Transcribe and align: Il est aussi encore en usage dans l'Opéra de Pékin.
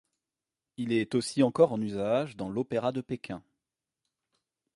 Il 0.77 0.93
est 0.93 1.13
aussi 1.13 1.43
encore 1.43 1.71
en 1.73 1.79
usage 1.79 2.35
dans 2.35 2.49
l'Opéra 2.49 2.91
de 2.91 3.01
Pékin. 3.01 3.43